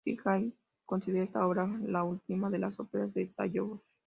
[0.03, 0.17] S.
[0.17, 0.19] J.
[0.19, 0.53] Adair Fitz-Gerald
[0.87, 3.79] considera esta obra la última de las óperas del Savoy.